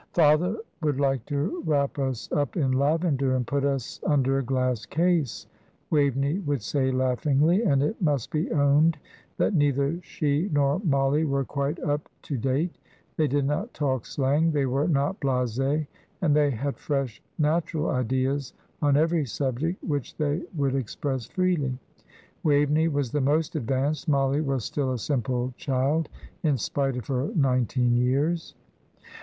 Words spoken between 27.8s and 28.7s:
years.